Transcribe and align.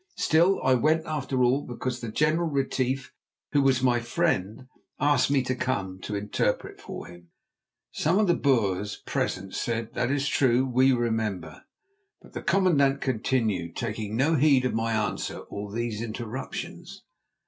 Still, 0.17 0.59
I 0.63 0.73
went 0.73 1.05
after 1.05 1.43
all 1.43 1.61
because 1.61 1.99
the 2.01 2.11
General 2.11 2.49
Retief, 2.49 3.13
who 3.51 3.61
was 3.61 3.83
my 3.83 3.99
friend, 3.99 4.67
asked 4.99 5.29
me 5.29 5.43
to 5.43 5.53
come, 5.53 5.99
to 5.99 6.15
interpret 6.15 6.81
for 6.81 7.05
him." 7.05 7.25
Now 7.27 7.27
some 7.91 8.17
of 8.17 8.25
the 8.25 8.33
Boers 8.33 8.95
present 9.05 9.53
said: 9.53 9.93
"That 9.93 10.09
is 10.09 10.27
true. 10.27 10.65
We 10.65 10.91
remember." 10.91 11.65
But 12.19 12.33
the 12.33 12.41
commandant 12.41 12.99
continued, 12.99 13.75
taking 13.75 14.15
no 14.15 14.33
heed 14.33 14.65
of 14.65 14.73
my 14.73 14.91
answer 14.93 15.37
or 15.37 15.71
these 15.71 16.01
interruptions. 16.01 17.03